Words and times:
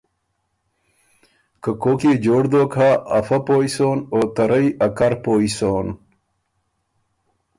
که 1.61 1.71
کوک 1.81 1.99
يې 2.07 2.13
جوړ 2.25 2.43
دوک 2.51 2.71
هۀ، 2.79 2.91
افئ 3.17 3.39
پویٛ 3.45 3.69
سون 3.75 3.97
او 4.13 4.19
ته 4.35 4.43
رئ 4.49 4.67
ا 4.85 4.87
کر 4.97 5.13
پویٛ 5.23 5.49
سون۔ 5.57 5.87